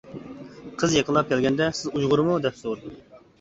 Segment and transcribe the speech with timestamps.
[0.83, 2.99] قىز يېقىنلاپ كەلگەندە، «سىز ئۇيغۇرمۇ؟» دەپ سورىدىم.